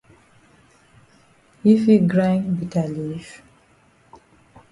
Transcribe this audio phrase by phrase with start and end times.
[1.65, 3.27] Yi fit grind bitter leaf?